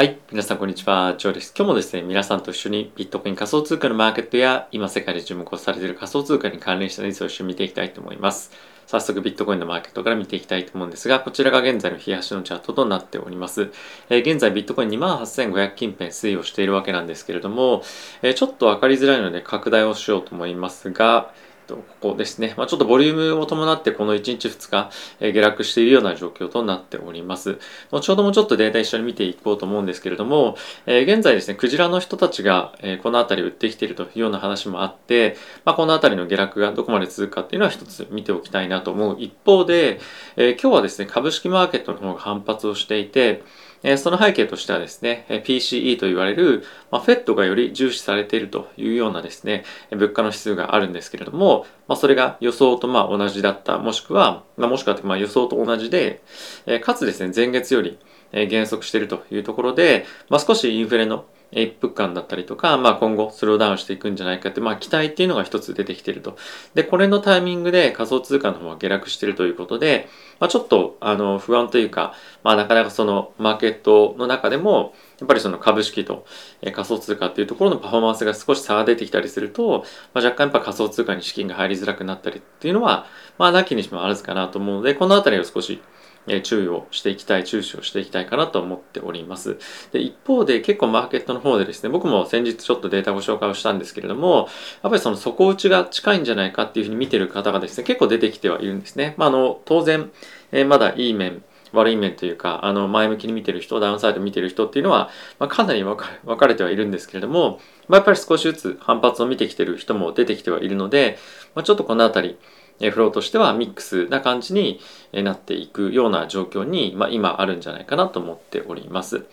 [0.00, 0.18] はい。
[0.30, 1.14] 皆さん、こんにちは。
[1.18, 1.52] ジョーです。
[1.54, 8.50] 今日もですね、皆さんと一緒にビットコイン仮想通貨のマーケットや、今世界で注目をされている仮想通貨に関連したニュースを一緒に見ていきたいと思います。
[8.86, 13.72] 早速、ビットコインのマーケットから見ていきたいと思うんですが、こちらが現在の冷やしのチャートとなっております。
[14.08, 17.82] えー、現在、ビットコイン28,500近辺推移をしているわけなんですけれども、
[18.22, 21.30] えー、ちょっと分かりづらいので拡大をしようと思いますが、
[21.70, 22.54] と、ここですね。
[22.56, 27.58] まあ、ちょっとボリュームを伴ってこの1日2日、え下落しているような状況となっております。
[27.92, 30.56] 後ほどもちょっとデータ一緒に見ていこうと思うんですけれども、
[30.86, 40.00] え現在ですね、クジラの人たちが、えこの辺り売ってきているというような話もあって、まあ、この辺りの下落がどこまで続くかっていうのは一つ見ておきたいなと思う一方で、
[40.36, 43.42] え今日はですね、株式マーケットの方が反発をしていて、
[43.82, 56.22] えその背景としてはですね、PCE と言われる、まあ、FED がより重視されているというようなですね、物価の指数があるんですけれども、まあ、それが予想とまあ同じだった、もしくは、まあ、もしくはまあ予想と同じで、
[56.66, 57.98] えかつですね、前月より
[58.32, 66.36] 減速しているというところで、まあ、少しインフレの一服感だったりとか、まあ、今後スローダウンしていくんじゃないかって、まあ、期待っていうのが一つ出てきてると。
[66.74, 76.24] で、これのタイミングで仮想通貨の方が下落してるということで、まあ、ちょっとあの不安というか、まあ、なかなかそのマーケットの中でも、やっぱりその株式と
[76.72, 83.06] 仮想通貨っていうところのパフォーマンスが少し差が出てきたりすると、まあ、若干やっぱ仮想通貨に資金が入りづらくなったりっていうのは、
[83.38, 85.82] まあ、なきにしもあらずかなと思うので、このあたりを少し
[86.26, 89.58] え注意をしていきたい、注視をしていきたいかなと思っております。
[89.92, 94.48] で、一方で結構マーケットの方でですね、僕も先日ちょっとデータご紹介をしたんですけれども、
[94.82, 99.14] やっぱりその底打ちが近いんじゃないかっていうふうに見てる方がですね、結構出てきてはいるんですね。
[99.16, 100.10] まあ、あの、当然、
[100.52, 111.18] えまだいい面、悪い面というか、あの、前向きに見てる人、ダウンサイド見てる人っていうのは、まあ、かなり分かれてはいるんですけれども、まあ、やっぱり少しずつ反発を見てきてる人も出てきてはいるので、
[111.54, 112.36] まあ、ちょっとこのあたり、
[112.80, 114.80] フローとしてはミックスな感じに
[115.12, 119.26] なっていくような状況に、まあ、今あるんじゃないかなと思っております。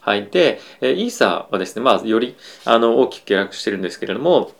[0.00, 0.26] はい。
[0.26, 4.52] で、イーサはですね、まあ、よりあの大きく下落してるんですけれども、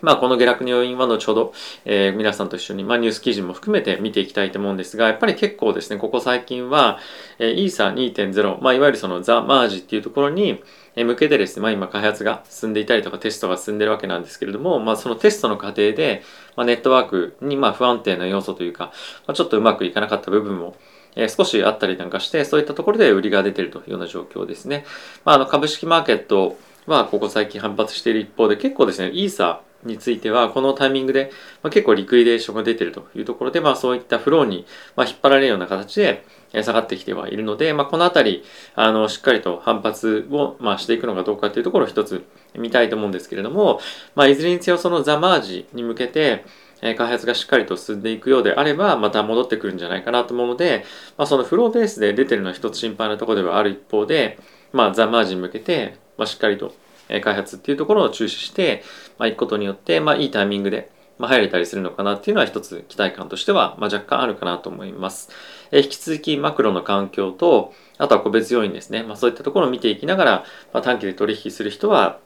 [0.00, 1.52] まあ、この下落の要因は後ほど、
[1.84, 6.98] えー、皆さんと一緒に、まあ、ニュース記事も含めて見ていきたいと思うんですが、やっぱり結構ですね、ここ最近は、
[7.38, 10.62] えー、イーサー2.0、まあ、いわゆるそのザ・マージっていうところに、
[10.96, 16.22] 向けてですね、まあ、今開発が進んでいたりとかテストが進んでるわけなんですけれども、まあ、そのテストの過程で、
[16.56, 18.86] まあ、ネットワークにまあ不安定な要素というか、
[19.26, 20.74] まあ、ちょっとうまくいかなかった部分も
[21.16, 24.84] え、少しあったりなんかして、そういったところで売りが出てるというような状況ですね。
[25.24, 31.30] まあ、あの株式マーケットはここ最近反発している一方で結構ですね、イーサーについてはこのタイミングで、
[31.62, 34.66] まあ、結構リクイデーションが出てるというところで、まあ、そういったフローに、
[34.96, 38.44] まあ、引っ張られるような形で下がってきてはいるので、まあ、この辺り
[38.74, 42.24] あのしっかりと反発を、まあ、していくのかどうかというところを一つ
[42.56, 43.80] 見たいと思うんですけれども、
[44.14, 46.44] まあ、いずれにせよそのザ・マージに向けて
[46.80, 50.84] 開発がしっかりと進んでいくようであればまた戻ってくるんじゃないかなと思うので、
[51.16, 54.38] まあ、そのフローベースで出てるのは一つ心配なところではある一方で、
[54.72, 56.72] まあ、ザ・マージに向けて、まあ、しっかりと
[57.08, 58.82] 開発っていうところを注視して、
[59.18, 65.30] まあ、行くことによって、まあ、いいタイミングで、まあ、入れたりするのかなっていうのは一つ期待感としては、まあ、若干あるかなと思います。
[65.72, 69.02] え引き続きマクロの環境と、あとは個別要因ですね。
[69.02, 72.20] まあ、そういったところを見ていきながら、まあ、短期で取引する人は、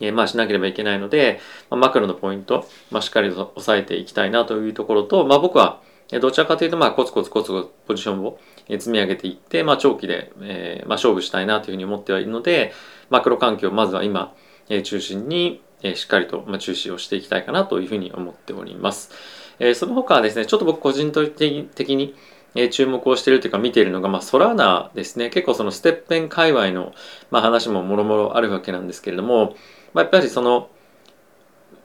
[0.00, 1.40] えまあしなければいけないので、
[1.70, 5.80] まあ、マクロのポイント、まあ、しっかりと押さえていきたいなというところと、まあ、僕は
[6.10, 8.38] どちらかというと、まあ、コツコツコツコツポジションを
[8.68, 12.72] 積み上げていって、まあ、長期で、えーまあ、勝負したいなというふうに思ってはいるので、
[13.10, 14.34] マクロ環境をまずは今、
[14.70, 19.10] えー、中心に、えー、しっかりと、まあ、注視をしていきたいかなというふうに思っております。
[19.58, 22.14] えー、その他はですね、ちょっと僕個人的に、
[22.54, 25.28] え、注目をしているというか見ているのが、まあ、ソラーナですね。
[25.28, 26.94] 結構そのステッペン界隈の、
[27.30, 29.54] まあ、話ももろもろあるわけなんですけれども、
[29.92, 30.70] まあ、やっぱりその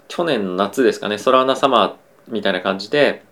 [0.07, 1.93] 去年の夏ですかね、ソラーナサマー
[2.27, 3.23] みたいな感じで、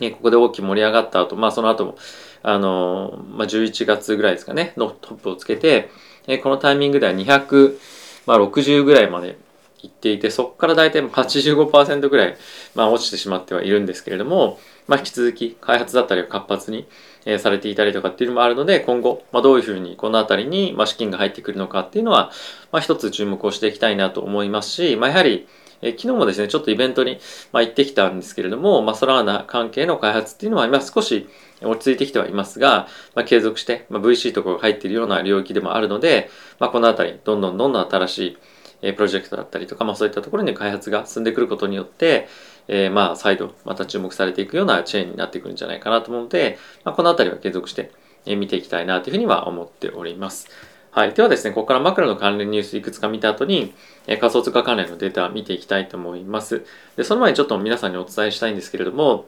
[0.00, 1.96] えここで大きく盛り上がった後、まあその後も、
[2.42, 5.90] あのまあ、11月ぐらいですかね、のトップをつけて、
[6.26, 7.78] えこのタイミングでは260、
[8.26, 9.38] まあ、ぐらいまで
[9.82, 12.36] いっていて、そこから大体85%ぐらい、
[12.74, 16.86] まあ、落ちてしまってはいるんですけれども、まあ、引き続き開発だったりが活発に、
[17.26, 22.30] えされていたりとかっていうのもあるので、今後、まあ、どういうふうにこの辺りに、ま、資金が入ってくるのかっていうのは、
[22.70, 25.46] まあ、一つ注目をしていきたいなと思いますし、まあ、やはり、
[25.84, 27.18] え昨日もですね、ちょっとイベントに、
[27.52, 31.28] まあ、行ってきたんですけれども、まあ、ソラーナ関係の開発っていうのは今少し
[31.62, 38.38] 落ち着いてきてはいますが、まあ、継続して、まあ、VC とかが入っているような領域でもあるので、まあ、この辺り、どんどんどんどん新しい
[38.82, 42.28] えプロジェクトだったりとか、まあ、そういったところに開発が進んでくることによって、
[42.68, 47.90] えー、まあ再度また注目されていくようなチェーンになってくるんじゃないかなと思うので、まあ、この辺りは継続して
[48.26, 50.48] 見ていきたいなというふうには思っております。
[50.94, 51.12] はい。
[51.12, 53.74] ではですね、ここからマクロの関連ニュースいくつか見た後に、
[54.06, 56.64] え仮想通貨関連のデータを見ていきたいと思います。
[56.94, 59.26] で、その前にちょっと皆さんにお伝えしたいんですけれども、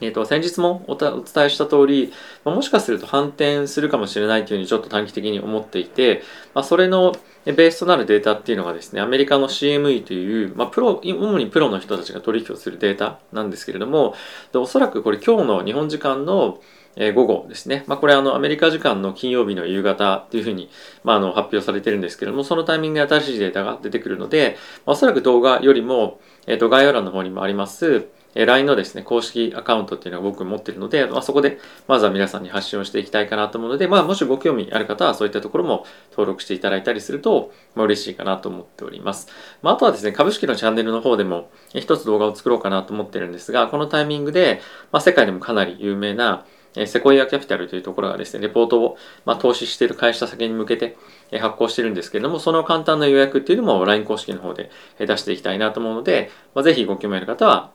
[0.00, 2.12] えーと、先日もお伝えした通り、
[2.44, 7.14] ま、もしかすると反転するかもしれないというふうにちょっと短期的に思っていて、まあ、それの
[7.44, 14.14] ベースとなるデータっていうのがですねアメリカの CME という、まあ、プロ主にプロの人たちが取引をするデータなんですけれども
[14.52, 16.60] でおそらくこれ今日の日本時間の
[16.96, 20.70] え午後ですね、まあ、これあのアメリカ時間の金曜日の夕方というふうに、
[21.02, 24.56] まあ、あの発表されてるんですけどもそのタイミングで新しいデータが出てくるので、
[24.86, 39.28] まあ、おそらく動画よりも、えー、と概要欄の方にもありますえ LINE のですね、公式アカウントっていうのは僕持ってるので、まあ、そこでまずは皆さんに発信をしていきたいかなと思うので、まあ、もしご興味ある方はそういったところも登録していただいたりすると、まあ、嬉しいかなと思っております。
[39.62, 46.44] まあ、あとはですね、株式のチャンネルの方でも一つ動画を作ろうかなと思ってるんですが、このタイミングで、まあ、世界でもかなり有名な
[46.76, 50.96] えセコイアキャピタルというところがですね、レポートを、まあ、投資している会社先に向けて
[51.30, 57.70] え発行してるんですけれども、その簡単な予約っていうのも LINE 公式の方でえ出していきたいなと思うので、まあ、ぜひご興味ある方は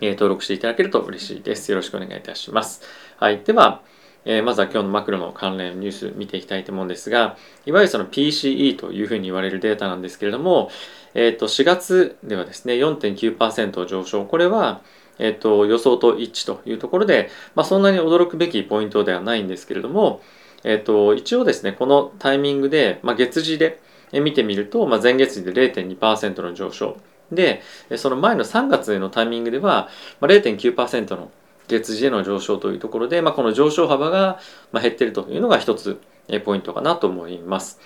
[0.00, 1.70] え登録していただけると嬉しいです。
[1.70, 2.82] よろしくお願いいたします。
[3.18, 3.40] はい。
[3.44, 3.82] では、
[4.24, 10.70] え、まずは今日のマクロの関連ニュース見ていきたいと思うんですが、いわゆるその PCE というふうに言われるデータなんですけれども、
[11.14, 14.24] えっ、ー、と、4月ではですね、4.9%上昇。
[14.24, 14.82] これは、
[15.20, 20.22] えっ、と、予想と一致というところで、まあ、そんなに驚くべきポイントではないんですけれども、
[20.64, 23.80] えっ、と、一応ですね、このタイミングで、まあ、月次で
[24.12, 26.96] 見てみると、まあ、前月次で0.2%の上昇。
[27.30, 27.62] で、
[27.96, 29.88] その前の3月のタイミングでは、
[30.20, 31.30] まあ、0.9%の
[31.68, 34.40] 月次への上昇というところで、まあ、この上昇幅が
[34.72, 36.00] 減っているというのが一つ
[36.44, 37.78] ポイントかなと思います。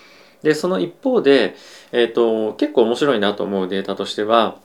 [0.42, 1.56] で、その一方で、
[1.92, 4.56] えっ、と、結構面白いなと思うデータとしては、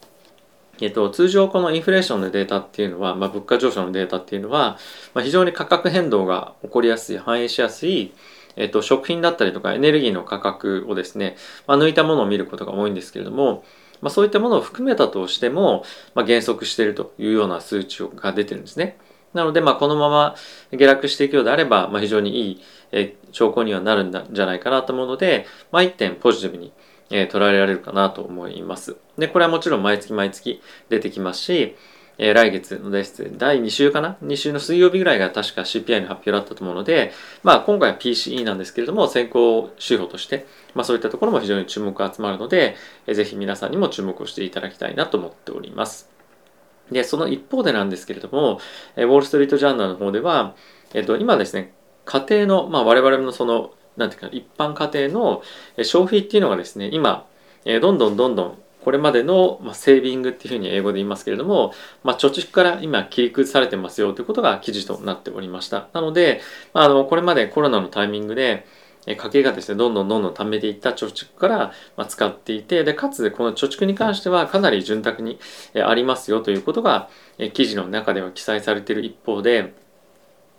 [0.81, 4.77] えっと、通常このインフレーションのデータっていうのは、まあ、物価上昇のデータっていうのは、
[5.13, 8.13] まあ、非常に価格変動が起こりやすい反映しやすい、
[8.55, 11.37] えっと、食品だったりとかエネルギーの価格をですね、
[11.67, 13.63] まあ、抜いたものを見ることが多いんですけれども、
[14.01, 15.83] まあ、そういったものを含めたとしても、
[16.15, 18.97] まあ、減速しているというような数値が出てるんですね。
[19.33, 20.35] なので、まあ、このまま
[20.71, 22.61] 下落していくようであれば、まあ、非常にい
[22.91, 26.71] い、兆候にはなるんじゃないかなと思うので、まあ、一点ポジティブに、
[27.09, 28.97] え捉えられるかなと思います。
[29.17, 31.75] で、これはもちろん毎月毎月出てきますし、
[32.21, 37.13] えー、来月のです第2週かな ?2 週の水曜日ぐらいが確か CPI の発表だったと思うので、
[37.43, 40.45] まあ今回は PCE なんですけれども、先行指標として、
[40.75, 42.75] まあそういったところも非常に注目が集まるので、
[43.07, 46.09] えー、ぜひ皆さんにも注目をしていただきたいなと思っております。
[46.91, 48.59] で、その一方でなんですけれども、
[48.97, 50.55] えー、ウォール・ストリート・ジャーナルの方では、
[50.93, 51.73] えっ、と、今ですね、
[52.03, 55.43] 家庭の、まあ我々のその、なんていうか、一般家庭の
[55.83, 57.25] 消費っていうのがですね、今、
[57.65, 65.89] え、どんどんどんどんこれまでの、まあ、セービングっていうふうに英語で言いますけれども、まあ、貯蓄から今切り崩されてますよということが記事となっておりました。
[65.93, 66.41] なので、
[66.73, 68.65] まあ、あのこれまでコロナのタイミングで
[69.05, 75.39] 家計がですねどんどんどんどん貯めていった貯蓄から、ま使っていてでかつこの貯蓄に関してはかなり潤沢に
[75.75, 77.09] ありますよということが
[77.53, 79.73] 記事の中では記載されている一方で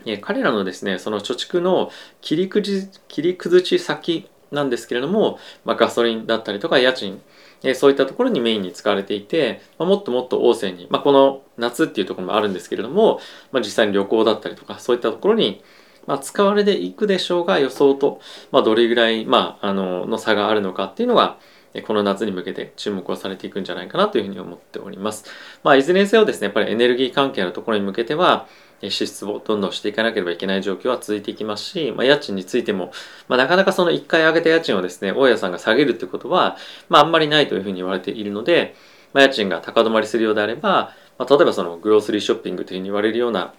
[0.07, 7.21] え彼らのですねその貯蓄の切り崩切り崩し先なんですけれども、まあ、ガソリンだったりとか家賃
[7.63, 13.21] えそういったところにメインに使われていて、まあ、もっともっと旺盛に、まあ、この夏っていうところもあるんですけれども、
[13.53, 15.63] まあ、実際に旅行だったりとかそういったところに、
[16.07, 18.21] ま、使われていくでしょうが予想と、
[18.51, 21.39] ま、どれぐらい、まあ、あのの差があるのかっていうのが
[21.87, 25.25] この夏に向けて注目をされていくんじゃないかなというふうに思っております。
[25.63, 28.49] ま、いずれにせよですね、やっぱりエネルギー関係のところに向けては、
[28.89, 32.93] 支出をどんどんしていかなければいけない状況は続いていきますし、まあ、家賃についても、
[33.29, 36.57] まあ、なかなかその1回上げた家賃をですね、大家さんが下げるってことは、
[36.89, 38.75] まあ、あんまりないというふうに言われているので、
[39.13, 43.53] まあ、家賃が高止まりするようであれば、まあ、例えばそのグロースリーショッピングというふうに言われるような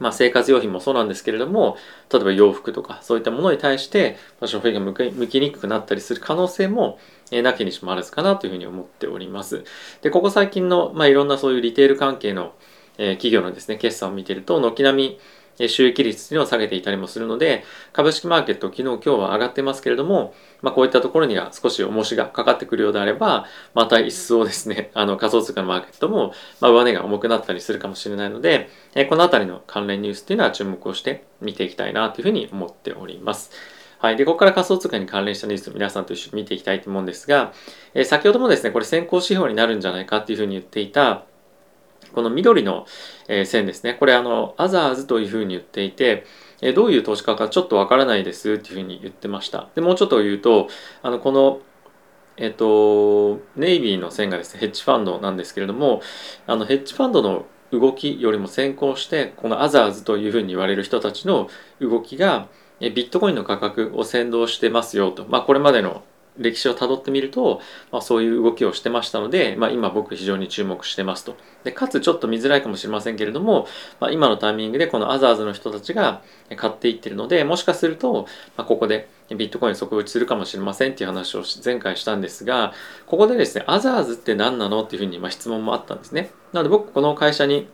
[0.00, 1.76] まあ、生活用品もそうなんですけれども
[2.12, 6.98] 例えば洋服とかそういったものに対して消費が向きにくくなったりする可能性も
[7.30, 9.64] えなきにしもあらずかなというふうに思っております。
[10.02, 12.54] でここ最近の、まあ、いろんなそういうリテール関係の
[12.98, 33.52] え企業のですね、決算を見てると、軒並み収益率というのを下げていたりもするので、株式マーケット昨日今日は上がってますけれども、まあ、こういったところには少し重しがかかってくるようであれば、また一層ですね、 あの仮想通貨のマーケットも、まあ、上値が重くなったりするかもしれないので、えこのあたりの関連ニュースっていうのは注目をして見ていきたいなというふうに思っております。
[33.98, 34.16] はい。
[34.16, 37.52] で、ここから仮想通貨に関連したニュースを皆さんと一緒に見ていきたいと思うんですが、
[37.94, 41.24] え先ほどもですね、これ先行指標になるんじゃないかっていうふうに言っていた、
[42.14, 42.86] この緑の
[43.44, 43.94] 線ですね。
[43.94, 46.24] これあの、アザーズというふうに言っていて、
[46.74, 49.68] どういう投資家かちょっとわからないですっていうふうに言ってました。
[49.74, 50.68] で、もうちょっと言うと、
[51.02, 51.60] あの、この、
[52.36, 56.00] えっと、ネイビーの線がですね、ヘッジファンドなんですけれども、
[56.46, 61.48] あの、ヘッジファンドの動きよりも先行して、このアザーズというふうに言われる人たちの
[61.80, 62.48] 動きが、
[62.80, 65.26] ビットコインの価格を先導してますよと。
[65.28, 66.02] まあ、これまでの
[66.36, 67.60] 歴史をたどってみると、
[67.92, 71.36] まあ、そういう動きをしてましたので、まあ、今僕非常に注目してますと。
[71.62, 73.66] でかつちょっと見づらいかもしれませんけれども、
[74.00, 76.22] まあ、今のタイミングでこのアザーズの人たちが
[76.56, 78.26] 買っていってるのでもしかすると、
[78.56, 82.72] ま、ここでビットコイン底打ちするかもしれませんっていう話を前回したんですが
[83.06, 86.30] ここでですねアザーズって何なのっていうふうにま質問もあったんですね。
[86.52, 87.68] なので僕この会社に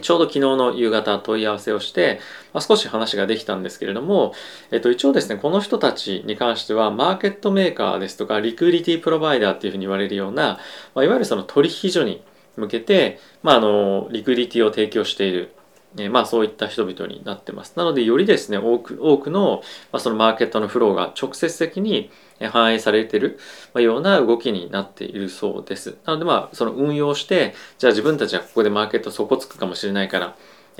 [0.00, 2.20] ちょうど昨日の夕方問い合わせをして、
[2.52, 4.34] まあ、少し話ができたんですけれども、
[4.70, 10.58] えっと、一応ですね、この人たちに関しては、マーケットメーカーですとか、リクリティプロバイダーっていうふうに言われるような、
[10.94, 12.22] まあ、いわゆるその取引所に
[12.56, 15.54] 向けて、まあ、あの、リクリティを提供している、
[15.96, 17.72] えまあそういった人々になってます。
[17.76, 22.10] なのでよりですね、多く多くの、まあ、そのマーケットのフローが直接的に
[22.46, 23.38] 反映されている
[23.74, 25.96] ような動きになっているそうです。
[26.04, 30.36] なのでまあその運用してじゃあ自分たちはここでマーケット底つくかもしれないから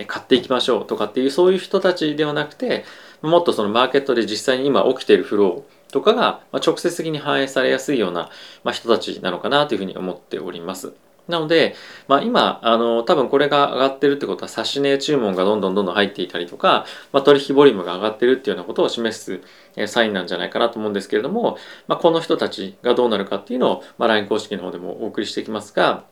[0.06, 2.84] 買っていきましょうとかっていうそういう人たちではなくて
[3.22, 8.30] もっとそのマーケットで実際に今起きているフローとかが直接的に反映されやすいような
[8.72, 10.92] 人たちなのかなというふうに思っております。
[11.28, 11.76] なので、
[12.08, 19.40] まあ、今あの多分これが上がってるってことは指し値注文がどんどんどんどん入っていたりとか、まあ、取引ボリュームが上がってるっていうようなことを示す
[19.86, 26.04] サインなんじゃないかなと思うんですけれども、まあ、この人たちがどうなるかっていうのを、まあ、LINE 公式の方でもお送りしていきますが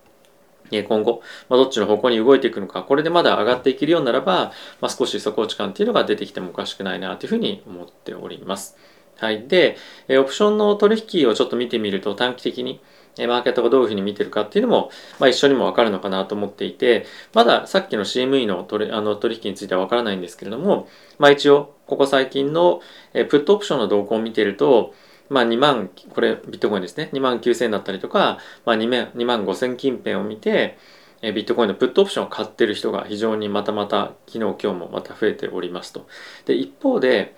[0.70, 8.76] 今後、まあ、どっちの方向に動いていくのか、これでまだ上がっていけるようならば、まあ、少し底落ち感っていうのが出てきてもおかしくないなというふうに思っております。
[9.16, 9.46] はい。
[9.46, 9.76] で、
[10.11, 12.80] オプションの取引をちょっと見てみると短期的に
[13.26, 22.80] マーケットがどういうふうに見てるかっていうのも、まあ、一緒にもわかるのかなと思っていて、まださっきの CME の取あの取引についてはわからないんですけれども、まあ、一応、ここ最近の
[23.12, 24.92] プットオプションの動向を見てると、
[25.30, 30.76] まあ、2万、これビットコインですね、2万9000だったりとか、まあ、2, 万2万5000近辺を見て、
[31.23, 36.06] えビットコインのプットオプションを買ってる人が非常にまたまた昨日今日もまた増えておりますと。
[36.44, 37.35] で一方で、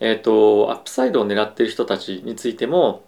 [0.00, 3.04] えーとアップサイドを狙ってる人たちについても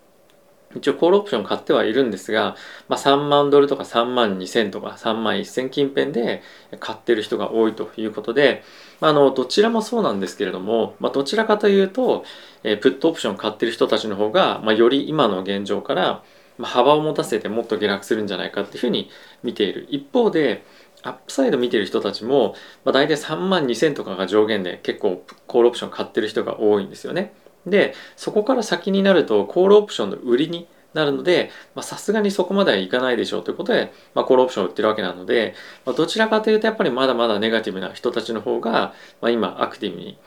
[0.75, 2.57] 一応コールオプション買ってはいるんですが、
[2.89, 6.43] まあ、3万ドルとか3万2000とか3万1000近辺で
[6.81, 8.63] 買ってる人が多いということで、
[9.01, 12.25] まあ、あのどちらもそうなんですけれども、まあ、どちらかというと、
[12.63, 16.23] えー、プットオプション買ってる人たちの方が、まあ、より今の現状から
[16.63, 19.11] 幅を持たせてもっと下落するんじゃないかっていうふうに
[19.43, 20.65] 見ている一方で
[21.03, 22.55] アップサイド見てる人たちも、
[22.85, 27.35] まあ、大体3万2000とかが上限で結構コールオプション買ってる人が多いんですよね。
[27.67, 31.51] でそこから先になるとコールオプションの売りになるので
[31.83, 35.55] さすがにそこまではいかないでしょうということで、まあ、コールオプションを売ってるわけなので、
[35.85, 40.19] まあ、どちらかというとやっぱりまだまだネガティブな人たちの方が、まあ、今アクティブに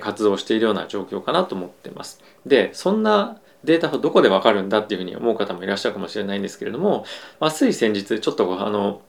[0.00, 2.22] 活動しているような状況かなと思っています。
[2.46, 7.04] でそんなデータをどこでわかるんだっていうふうに思う方もいらっしゃるかもしれないんですけれども、
[7.40, 9.02] まあ、つい先日ちょっとあの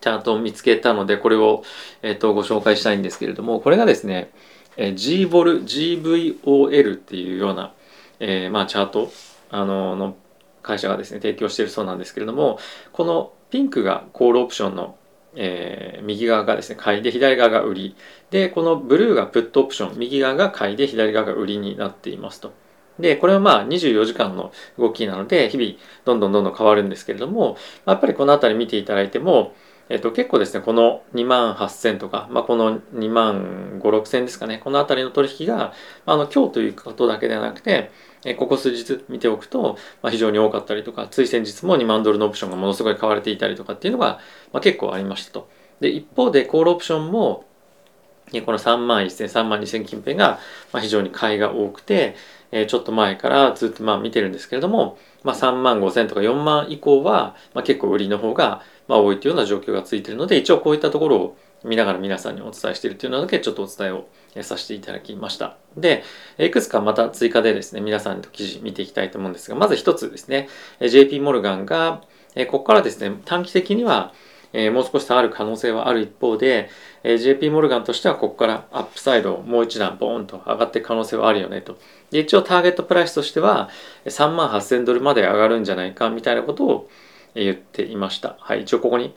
[0.00, 1.64] チャートを見つけたのでこれを、
[2.02, 4.30] えっとご紹介したいんですけれどもこれがですね
[4.76, 7.72] GVOL GVOL っていうような、
[8.20, 9.12] えー、まあチャート
[9.50, 10.16] あのの
[10.62, 12.58] 会社がですね提供しているそうなんですけれども
[12.92, 14.96] このピンクがコールオプションの、
[15.36, 17.96] えー、右側がですね買いで左側が売り
[18.30, 22.52] でこのブルーがプットオプション右側が買いで左側が売りになっていますと。
[22.98, 25.72] で、これはまあ24時間の動きなので、日々
[26.04, 29.54] どんどんどんどん変わるんですけれども、やっぱりこの辺り見ていただいても、
[29.88, 35.74] えっと、結構ですね、この2万8000とか、まあ、この2万5、6000ですかね、このあたりの取引が、
[36.06, 37.90] あの、今日ということだけではなくて、
[38.24, 44.20] えここ数日見ておくと、まあ、非常に多かったりとか、つい先日も2万ドルのオプションがものすごい買われていたりとかっていうのが、
[44.52, 45.50] まあ、結構ありましたと。
[45.80, 47.44] で、一方で、コールオプションも、
[48.44, 50.38] この3万1000、3万2000近辺が、
[50.72, 52.16] まあ、非常に買いが多くて、
[52.50, 64.06] えちょっと前からずっとまあ見てるんですけれども、まあ、3万5000とか4万以降は、まあ、結構売りの方が、まあ、多いというような状況がついてるので一応こういったところを見ながら皆さんにお伝えしているというのだけちょっとお伝えを
[64.42, 65.56] させていただきました。
[65.76, 66.04] で、
[66.38, 70.48] いくつかまた追加でですね、皆さんと記事見ていきたいと思うんですが、まず一つですね、
[70.80, 72.02] JP モルガンが、
[72.48, 74.12] ここからですね、短期的には
[74.54, 76.70] えもう少し下がる可能性はある一方で
[77.02, 81.76] え、JP モルガンとしてはここからアップサイドもう一段ボーンと上がっていく可能性はあるよねと。
[82.10, 83.68] で一応ターゲットプライスとしては
[84.06, 86.88] 3万8000ドルまで上がるんじゃないかみたいなことを
[87.34, 88.36] 言っていました。
[88.40, 89.14] はい、一応ここに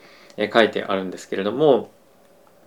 [0.54, 1.92] 書いてあるんですけれども、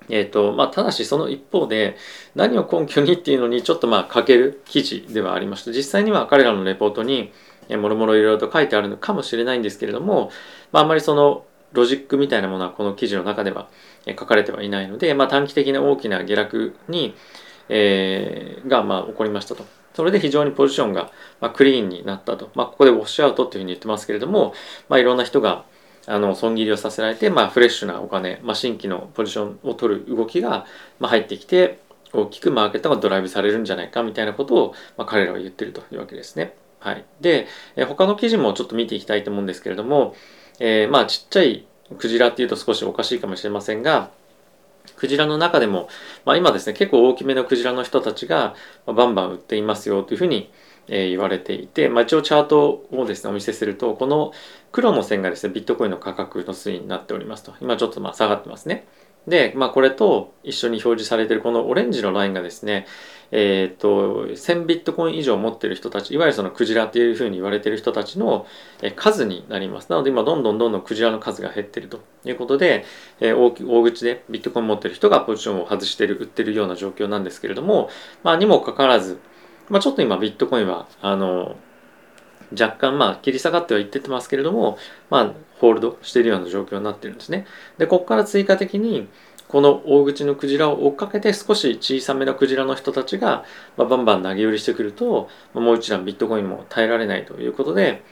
[0.08, 1.96] えーとまあ、ただしその一方で
[2.34, 7.32] 何を根拠にっていうのにちょっとまあ書ける記事ではありまして実際には彼らのレポートに
[7.68, 10.30] もろもろいろいろと書いてあるのかもしれないんですけれども、
[10.72, 13.68] まあ、あんまりそのロジックみたいなものはこの記事の中では
[14.06, 17.14] 書かれてはいないので、まあ、短期的な大きな下落に、
[17.68, 19.64] えー、がまあ起こりましたと。
[19.94, 21.10] それで非常にポジションが、
[21.40, 22.50] ま、クリーンになったと。
[22.54, 24.54] まあ、ここでウォッシュアウトっていうふうに言ってますけれども、
[24.88, 25.64] まあ、いろんな人が
[26.06, 30.64] あの損切りをさせられて、まあ、フレッシュなお金、まあ、新規のポジションを取る動きが、
[30.98, 31.80] まあ、入ってきて
[32.12, 36.54] 大きくマーケットがドライブされるんじゃないかみたいなことを、まあ、彼らは言ってるというわけですね。
[36.80, 37.04] はい。
[37.20, 37.46] で、
[37.76, 40.14] え他の記事もちょっと見ていきたいと思うんですけれども、
[40.60, 41.66] えー、まあちっちゃい
[41.98, 44.10] クジラっていうと少しおかしいかもしれませんが、
[44.96, 45.88] クジラの中でも、
[46.24, 48.54] まあ、今ですね、結構大きめのクジラの人たちが、
[48.86, 50.50] まバンバン売っていますよというふうに、
[50.88, 54.32] え、言われていて、まあ、一応チャートをですね、お見せすると、この
[54.72, 57.54] 黒の線がですね、ビットコインの価格の推移になっておりますと。
[57.60, 58.86] 今ちょっとまあ下がってますね。
[59.26, 62.86] で、まあ、これと一緒に表示されているこのオレンジのラインがですね、
[63.32, 68.46] えっ、ー、と、1000ビットコイン以上持ってる人たち、いわゆるそのクジラっていうふうに言われてる人たちの
[68.96, 69.90] 数になります。
[69.90, 72.84] なので今どんどんどんどんクジラの数が減ってるということで、
[73.20, 77.88] えー、大口でビットコイン持ってる人がポジションを外してる、売ってるような状況なんですけれども、
[78.22, 79.18] まあ、にもかかわらず、
[79.68, 81.56] まあ、ちょっと今ビットコインは、あの、
[82.58, 87.46] 若干まあ切り下がってはいってますけれども、まあホールドしているような状況になってるんですね。
[87.78, 89.08] で、ここから追加的に、
[89.50, 93.44] この大口のクジラを追っかけて少し小さめのクジラの人たちが、
[93.76, 98.04] ま、バンバン投げ売りしてくると、もう一段ビットコインも耐えられないということで、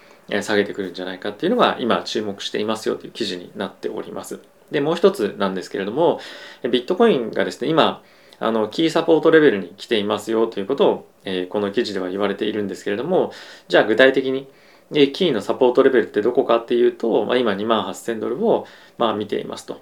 [0.43, 4.41] 下げてくるんじゃないかっていうのが今注目していますよという記事になっております。
[4.73, 6.19] で、もう一つなんですけれども、
[6.65, 8.03] ビットコインがですね、今、
[8.41, 13.33] あの、キーサポートレベルに来ていますよということを、え、この記事では言われているんですけれども、
[13.69, 14.49] じゃあ具体的に、
[14.91, 18.67] キーのサポートレベルってどこかっていうと、まあ、今2万8000ドルを、
[18.97, 19.81] まあ、見ていますと。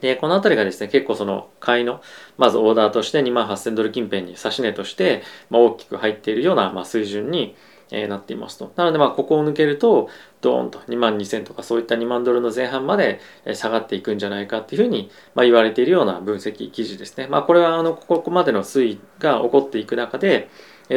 [0.00, 2.00] で、この辺りがですね、結構その買いの、
[2.38, 7.56] まずオーダーとして2万8000ドル近辺に指し値として、まあ、大きく入っているような、まあ、水準に、
[7.90, 8.72] えー、なっていますと。
[8.76, 10.08] なので、まあ、ここを抜けると、
[10.40, 13.20] ドーンと2万2000とかそういった2万ドルの前半まで
[13.54, 17.26] 下がっていくんじゃないかっていうふうに、まあ、言われているような分析記事ですね。
[17.28, 20.48] まあ、これはあのここまでの推移が起こっていく中で、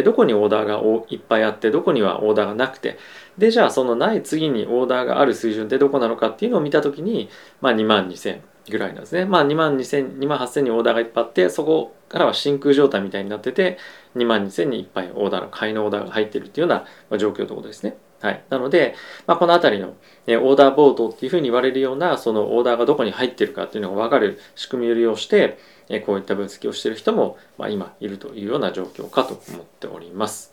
[0.03, 2.98] どこにオーダーがいっぱいあってどこにはオーダーがなくて
[3.38, 7.29] でじゃあそのない次にオーダーがある水準ってどこなのかっていうのを見た時に、
[7.62, 9.25] まあ、2万2000ぐらいなんですね。
[9.25, 13.77] まあ2万2000、2万8000にオーダーがいっぱいあって、そこからは真空状態みたいになってて、
[14.15, 17.97] 2万2000にいっぱいオーダーの買いのオーダーが入ってるっていうような状況ということですね。
[18.21, 18.43] はい。
[18.49, 18.95] なので、
[19.27, 19.93] まあ、このあたりの、
[20.27, 25.57] えオーダーボードっていうふうに言われるような、そのオーダーがどこに入ってるかっていうのが分かる仕組みを利用して、
[25.88, 30.51] えこういった分析をしている人も、まあ、今いるというような状況かと思っております。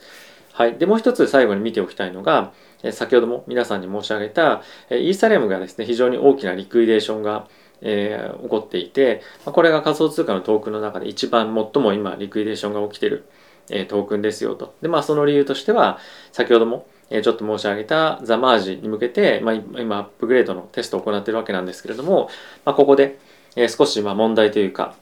[0.52, 0.78] はい。
[0.78, 7.48] で、もう一つ最後に見ておきたいのが、え先ほども皆さんに申し上げた、えイーサレムがですね、非常に大きなリクイデーションが
[7.82, 13.26] えー、起こっていて、まあこれが仮想通貨のトークンの中で一番最も今リクイデーションが起きてる、
[13.70, 14.74] えー、トークンですよと。
[14.82, 15.98] で、まあその理由としては、
[16.32, 22.28] 先ほども、えー、ちょっと申し上げたザマージに向けて、まあ、今アップグレードのテストを行っているわけなんですけれども、
[22.64, 23.18] まあ、ここで、
[23.54, 24.94] えー、少しまあ問題というか、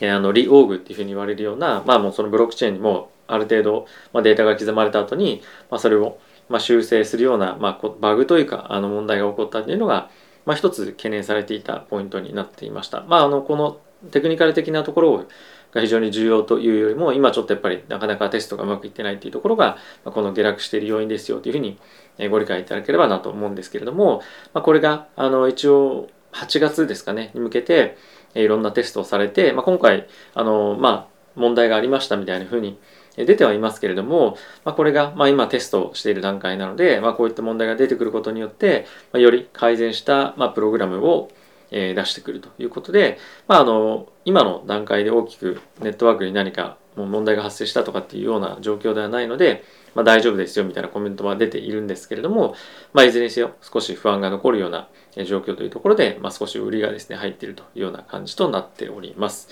[0.00, 6.18] えー、あのリオーグっていうふうに言われるような、まあもうそのブロックチェーンにもある程度、まあ、データが刻まれた後に、まあ、それを
[6.48, 10.10] まあ修正するような、まあ、バグというかあの問題が起こったっていうのが、
[10.44, 13.02] まあ、一つ懸念されていたポイントになっていました。
[13.02, 15.26] まあ、あのこのテクニカル的なところ
[15.72, 21.78] が非常に重要というよりも今ちょっとやっぱりなかなかテストがうまくいってないっていうところがこの下落している要因ですよというふうに
[22.30, 27.96] ご理解いただければなと思うんですけれども、まあ、これがあの一応8月ですかねに向けて
[28.34, 32.78] いろんなテストをされて、まあ、今回あの、まあ、問題がありましたみたいなふうに
[33.16, 41.30] 出てはいますけれども、まあ、これが、ま、今テストしている段階なので、まあ、こういった問題が出てくることによって、ま、より改善した、ま、プログラムを、
[41.70, 52.54] え、出してくるということで、まあ、あの今の段階で大きくネットワークに何かもう問題が発生したとかっていうような状況ではないので、まあ、大丈夫ですよみたいなコメントは出ているんですけれども、
[52.92, 54.88] まあ、いずれにせよ少し不安が残るような
[55.24, 59.48] 状況というところで、まあ、少し売りがですね入っているというような感じとなっております。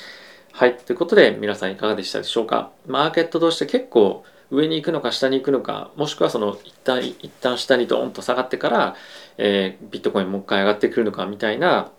[0.53, 0.77] はい。
[0.77, 2.71] ということで、皆さんいかがでしたでしょうか？
[2.87, 8.97] マーケットとして結構上に行くのか下に行くのか、もしくはその一旦、一旦下にドーンと下がってから、
[9.39, 11.91] えー、ビットコインもう一回上がってくるのかみたいな、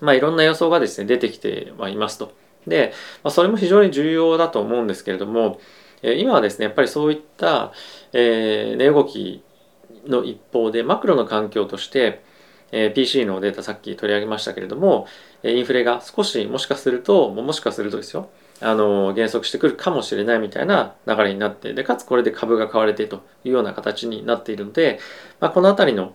[0.00, 2.32] まあいろんな予想がですね、出てきてはいますと。
[2.66, 5.60] で、まあ、それも非常に重要だと思うんですけれども、
[6.02, 7.72] えー、今はですね、やっぱりそういった、
[8.12, 9.42] えー、値動き
[10.06, 12.22] の一方で、マクロの環境として、
[12.72, 15.06] え、PC のデータさっき取り上げましたけれども、
[15.44, 18.30] インフレが少しもしかすると、もしかするとですよ、
[18.60, 24.98] あの、減速してくるかもしれないみたいな流れになって、で、かつこれで株が買われてというような形になっているので、
[25.38, 26.14] まあ、このあたりの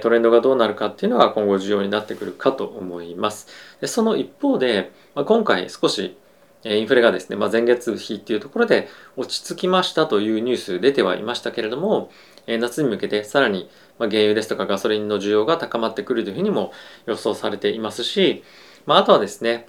[0.00, 3.46] トレンドがどうなるかっていうのが今後重要になってくるかと思います。
[3.80, 6.16] でその一方で、まあ、今回少し
[6.64, 12.10] インフレがですね、まあ、前月比っていうところで落ち着きましたというニュース出てはいましたけれども、
[12.48, 16.72] 夏に向けてさらにま原油ですとかガソリンの需要が高まってくるというふうにも
[17.06, 18.44] 予想されていますし、
[18.86, 19.66] まあ、あとはですね、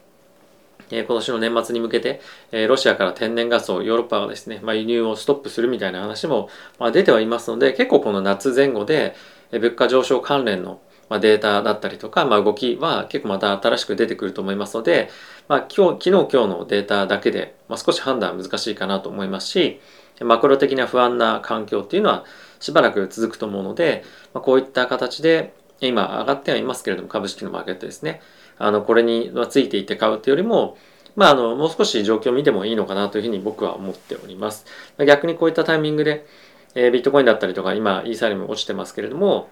[0.90, 9.16] え今年の年末に向けて、えロシアから天然ガスをヨーロッパがですね、まあ、輸入をストップするみたいな話もま出てはいますので、結構この夏前後で
[9.52, 15.10] え物価上昇関連のまデータだったりとか、まあ、動きは結構また新しく出てくると思いますので、
[15.48, 19.80] まあ、今日、昨日今日のデータだけで、まあ、少し判断は難しいかなと思いますし、
[20.20, 22.26] マクロ的な不安な環境っていうのは
[22.60, 28.22] しばらく続くと思うので、まあ、こういった形で今上がってはいますけれども株式のマーケットですね
[28.58, 30.78] あのこれについていって買うというよりも
[31.18, 34.66] まあ、あのもう少し状況を見てもいいのかなというふうに僕は思っております。
[35.00, 36.28] 逆にこういったタイミングで、
[36.76, 39.50] えー、ビットコインだったりとか今イーサリアム落ちてますけれども、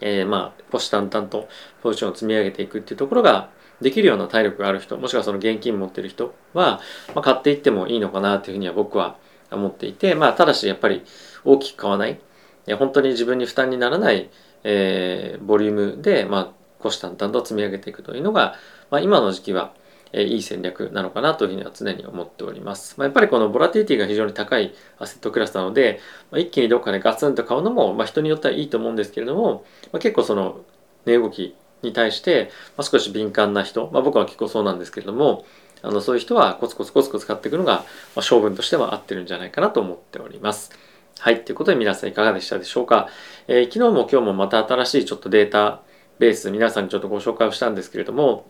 [0.00, 1.48] えー、まあ虎視眈々と
[1.82, 3.50] ポジションを積み上げていくっていうところが
[3.80, 6.80] できるような体力がある人もしくはその現金持ってる人は、
[7.12, 9.16] まあ、買っていってもいいのかなというふうには僕は
[9.50, 11.02] 思っていて、まあ、ただしやっぱり
[11.44, 12.20] 大きく買わない
[12.78, 14.28] 本当に自分に負担にならない、
[14.64, 18.56] えー、ボリュームで、まあ、虎視眈々と積み上げていくというのが、
[18.90, 19.72] まあ、今の時期は
[20.12, 22.94] えいい戦略なのかなというふうには常に思っております。
[22.96, 30.60] まあ、やっぱりこのボラティリティが非常に高いアセットクラスなので、まあ、一気にどっかでガツンと買うのも、まあ、人によってはいいと思うんですけれども、まあ、結構その
[31.04, 35.44] 値動きに対して、まあ、少し敏感な人、まあ、僕は結構そうなんですけれども、
[35.82, 37.84] あのそういう人はコツコツコツコツ買っていくのが、
[38.16, 40.72] まあ、性分としては合ってるんじゃないかなと思っております。
[41.20, 41.44] はい。
[41.44, 43.08] ということで皆さんいかがでしたでしょうか？
[43.48, 45.80] えー、昨日も今日もまた新しいちょっとデータ
[46.18, 48.46] ベース皆さんにちょっとご紹介をしたんですけれども、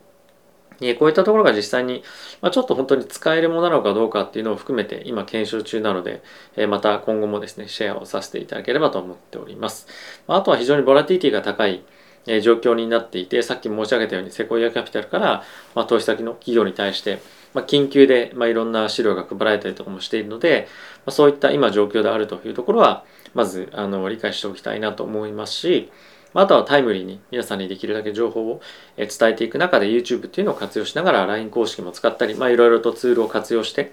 [0.80, 2.02] えこういったところが実際に、
[2.40, 6.22] まあ、ちょっと本当に使えるものなのかどうかっていうのを含めて今検証中なので、
[6.56, 9.86] えまた今後もですね、シェアをさせていただければと思っております。
[10.28, 11.82] あとは非常にボラティティが高い
[12.28, 15.42] え状況になっていて、さっき申し上げたようにセコイアキャピタルから、
[15.74, 17.20] ま、投資先の企業に対して、
[17.54, 20.68] ま、緊急で、ま、いろんな資料が配られたりとかもしているので、
[21.06, 25.90] ま、そういった今状況であるというところは、まずあの理解しておきたいなと思いますし、
[26.34, 28.60] あとはタイムリーに皆さんにできるだけ情報を
[28.96, 33.92] 伝えていく中で YouTube っていうのを活用しながら LINE 公式も使ったり、まあいろいろとツールを活用して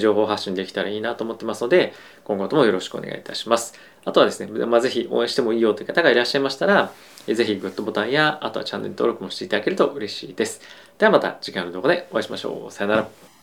[0.00, 1.94] 情報発信できたらいいなと思ってますので、
[2.24, 3.74] 今後ともよろしくお願いいたします。
[4.06, 6.92] あとはですね、まあ、ぜひ応援してもいいよという方がいらっしゃいましたら、
[7.26, 10.60] ぜひグッドボタンや、あとはチャンネル登録もしていただけると嬉しいです。
[10.96, 12.72] ではまた次回の動画でお会いしましょう。
[12.72, 13.35] さよなら。